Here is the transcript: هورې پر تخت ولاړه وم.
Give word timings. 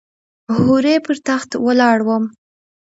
هورې 0.57 0.95
پر 1.05 1.15
تخت 1.27 1.49
ولاړه 1.65 2.03
وم. 2.07 2.23